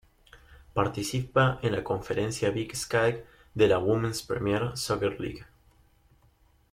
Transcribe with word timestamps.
Participa 0.73 1.59
en 1.61 1.73
la 1.73 1.83
conferencia 1.83 2.49
Big 2.49 2.75
Sky 2.75 3.17
de 3.53 3.67
la 3.67 3.77
Women's 3.77 4.23
Premier 4.23 4.75
Soccer 4.75 5.19
League. 5.21 5.45